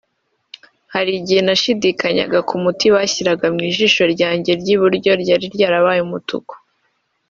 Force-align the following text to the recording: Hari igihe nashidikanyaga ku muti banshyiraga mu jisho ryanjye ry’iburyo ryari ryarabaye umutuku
Hari 0.93 1.11
igihe 1.19 1.41
nashidikanyaga 1.43 2.39
ku 2.47 2.53
muti 2.63 2.85
banshyiraga 2.95 3.45
mu 3.55 3.61
jisho 3.77 4.03
ryanjye 4.13 4.51
ry’iburyo 4.61 5.11
ryari 5.21 5.45
ryarabaye 5.55 6.01
umutuku 6.07 6.53